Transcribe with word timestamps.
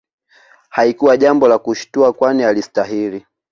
Halikuwa 0.69 1.17
jambo 1.17 1.47
la 1.47 1.59
kushtua 1.59 2.13
kwani 2.13 2.43
alistahili 2.43 3.25